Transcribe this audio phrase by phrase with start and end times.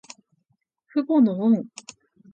[0.87, 1.69] 父母の恩。